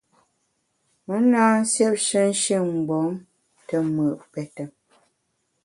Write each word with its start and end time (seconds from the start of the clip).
Me 1.05 1.15
na 1.31 1.43
nsiêpshe 1.61 2.21
nshin-mgbom 2.31 3.09
te 3.67 3.75
mùt 3.95 4.19
pète. 4.31 4.63